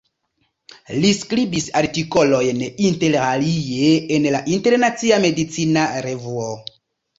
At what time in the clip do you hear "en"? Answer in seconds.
4.17-4.27